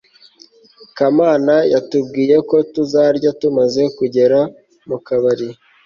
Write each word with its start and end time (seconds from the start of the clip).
kamana 0.97 1.53
yatubwiye 1.73 2.35
ko 2.49 2.55
tuzarya 2.73 3.29
tumaze 3.39 3.83
kugera 3.97 4.39
mu 4.87 4.97
kabari 5.05 5.47